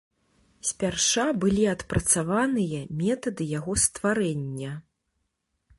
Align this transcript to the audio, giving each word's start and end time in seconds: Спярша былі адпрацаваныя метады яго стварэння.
Спярша 0.69 1.25
былі 1.43 1.65
адпрацаваныя 1.73 2.79
метады 3.03 3.43
яго 3.57 3.73
стварэння. 3.87 4.71